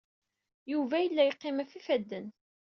Yuba 0.71 0.95
yella 1.03 1.23
yeqqim 1.25 1.57
ɣef 1.61 1.71
yifadden. 1.73 2.27